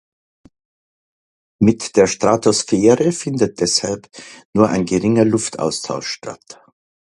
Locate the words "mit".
1.59-1.95